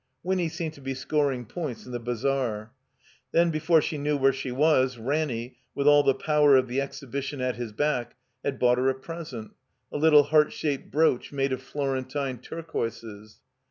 Winny 0.23 0.49
seemed 0.49 0.73
to 0.73 0.81
be 0.81 0.95
scoring 0.95 1.45
points 1.45 1.85
in 1.85 1.91
the 1.91 1.99
bazaar. 1.99 2.73
Then, 3.33 3.51
before 3.51 3.83
she 3.83 3.99
knew 3.99 4.17
where 4.17 4.33
she 4.33 4.51
was, 4.51 4.97
Ranny, 4.97 5.57
with 5.75 5.85
all 5.85 6.01
the 6.01 6.15
power 6.15 6.55
of 6.55 6.67
the 6.67 6.81
Exhibition 6.81 7.39
at 7.39 7.55
his 7.57 7.71
back, 7.71 8.15
had 8.43 8.57
bought 8.57 8.79
her 8.79 8.89
a 8.89 8.95
present, 8.95 9.51
a 9.91 9.97
little 9.99 10.23
heart 10.23 10.53
shaped 10.53 10.89
brooch 10.89 11.31
made 11.31 11.53
of 11.53 11.61
Florentine 11.61 12.39
turquoises. 12.39 13.41